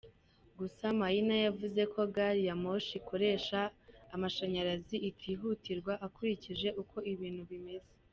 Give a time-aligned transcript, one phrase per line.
[0.59, 3.59] Gusa Maina yavuze ko gari ya moshi ikoresha
[4.15, 7.89] amashanyarazi itihutirwa, akurikije uko ibintu bimeze.